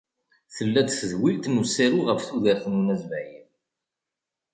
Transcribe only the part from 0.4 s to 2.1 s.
Tella-d tedwilt n usaru